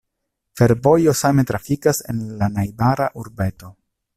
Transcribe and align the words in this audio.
Fervojo 0.61 1.13
same 1.19 1.45
trafikas 1.51 2.01
en 2.15 2.25
la 2.41 2.51
najbara 2.57 3.11
urbeto. 3.25 3.71